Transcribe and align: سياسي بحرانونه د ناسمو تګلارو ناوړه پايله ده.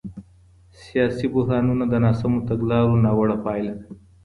سياسي 0.85 1.25
بحرانونه 1.35 1.83
د 1.89 1.93
ناسمو 2.03 2.39
تګلارو 2.49 3.01
ناوړه 3.05 3.37
پايله 3.45 3.73
ده. 3.79 3.85